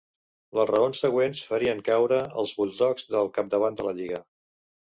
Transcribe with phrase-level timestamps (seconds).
[0.59, 4.27] Les raons següents farien caure els Bulldogs del capdavant de la lliga.